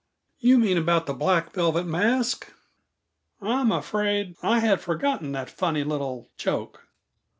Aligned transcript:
You 0.39 0.57
mean 0.57 0.79
about 0.79 1.05
the 1.05 1.13
black 1.13 1.53
velvet 1.53 1.85
mask? 1.85 2.51
I'm 3.39 3.71
afraid 3.71 4.35
I 4.41 4.57
had 4.59 4.81
forgotten 4.81 5.31
that 5.33 5.47
funny 5.47 5.83
little 5.83 6.31
joke." 6.37 6.87